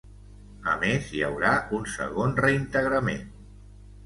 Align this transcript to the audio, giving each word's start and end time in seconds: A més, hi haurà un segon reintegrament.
A 0.71 0.71
més, 0.83 1.09
hi 1.17 1.21
haurà 1.27 1.51
un 1.81 1.85
segon 1.97 2.35
reintegrament. 2.41 3.23